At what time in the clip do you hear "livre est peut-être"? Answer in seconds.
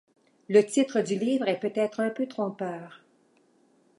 1.13-1.99